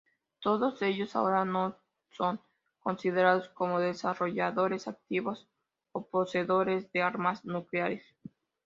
Todos 0.39 0.81
ellos 0.81 1.15
ahora 1.15 1.45
no 1.45 1.77
son 2.09 2.41
considerados 2.79 3.49
como 3.49 3.79
desarrolladores 3.79 4.87
activos 4.87 5.47
o 5.91 6.07
poseedores 6.07 6.91
de 6.91 7.03
armas 7.03 7.45
nucleares. 7.45 8.03